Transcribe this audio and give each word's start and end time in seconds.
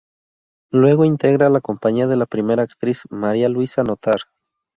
Luego 0.71 1.05
integra 1.05 1.47
la 1.49 1.61
compañía 1.61 2.07
de 2.07 2.15
la 2.17 2.25
primera 2.25 2.63
actriz 2.63 3.03
María 3.11 3.49
Luisa 3.49 3.83
Notar. 3.83 4.21